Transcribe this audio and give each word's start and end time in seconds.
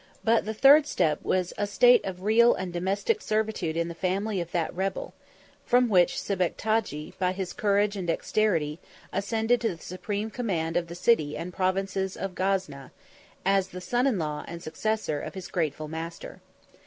But 0.23 0.45
the 0.45 0.53
third 0.55 0.87
step 0.87 1.21
was 1.21 1.53
a 1.59 1.67
state 1.67 2.03
of 2.05 2.23
real 2.23 2.55
and 2.55 2.73
domestic 2.73 3.21
servitude 3.21 3.77
in 3.77 3.87
the 3.87 3.93
family 3.93 4.41
of 4.41 4.51
that 4.51 4.73
rebel; 4.73 5.13
from 5.63 5.87
which 5.89 6.15
Sebectagi, 6.19 7.13
by 7.19 7.33
his 7.33 7.53
courage 7.53 7.95
and 7.95 8.07
dexterity, 8.07 8.79
ascended 9.13 9.61
to 9.61 9.75
the 9.75 9.83
supreme 9.83 10.31
command 10.31 10.75
of 10.75 10.87
the 10.87 10.95
city 10.95 11.37
and 11.37 11.53
provinces 11.53 12.17
of 12.17 12.33
Gazna, 12.33 12.91
3 13.43 13.43
as 13.45 13.67
the 13.67 13.79
son 13.79 14.07
in 14.07 14.17
law 14.17 14.43
and 14.47 14.63
successor 14.63 15.19
of 15.21 15.35
his 15.35 15.47
grateful 15.49 15.87
master. 15.87 16.41